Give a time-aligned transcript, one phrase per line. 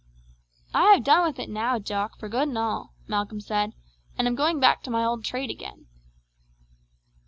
[0.73, 3.73] "I have done with it now, Jock, for good and all," Malcolm said,
[4.17, 5.85] "and am going back to my old trade again."